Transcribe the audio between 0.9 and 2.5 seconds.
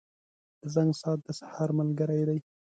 ساعت د سهار ملګری دی.